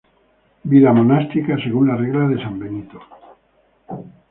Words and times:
Vida 0.63 0.91
monástica 0.93 1.55
según 1.63 1.87
la 1.89 1.95
Regla 1.95 2.27
de 2.27 2.41
San 2.41 2.57
Benito. 2.57 2.99